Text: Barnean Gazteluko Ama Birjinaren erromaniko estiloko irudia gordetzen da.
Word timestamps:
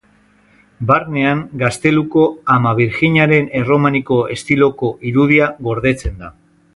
Barnean 0.91 1.43
Gazteluko 1.63 2.23
Ama 2.55 2.71
Birjinaren 2.81 3.51
erromaniko 3.61 4.17
estiloko 4.37 4.91
irudia 5.11 5.51
gordetzen 5.69 6.17
da. 6.23 6.33